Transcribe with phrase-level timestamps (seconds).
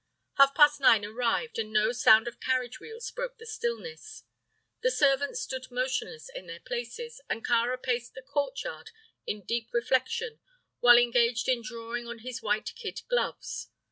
[0.37, 4.23] Half past nine arrived, but no sound of carriage wheels broke the stillness.
[4.81, 8.89] The servants stood motionless in their places, and Kāra paced the courtyard
[9.27, 10.39] in deep reflection
[10.79, 13.67] while engaged in drawing on his white kid gloves.